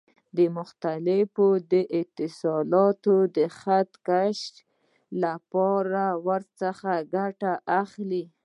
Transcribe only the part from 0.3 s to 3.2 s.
د مختلفو اتصالاتو